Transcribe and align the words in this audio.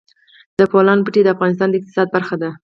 د 0.57 0.59
بولان 0.71 0.99
پټي 1.05 1.21
د 1.23 1.27
افغانستان 1.35 1.69
د 1.69 1.75
اقتصاد 1.77 2.07
برخه 2.15 2.35
ده. 2.41 2.49